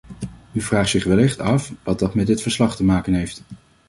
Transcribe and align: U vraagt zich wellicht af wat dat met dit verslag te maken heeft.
U 0.55 0.61
vraagt 0.61 0.89
zich 0.89 1.03
wellicht 1.11 1.39
af 1.39 1.71
wat 1.83 1.99
dat 1.99 2.13
met 2.15 2.27
dit 2.27 2.41
verslag 2.41 2.75
te 2.75 2.83
maken 2.83 3.13
heeft. 3.13 3.41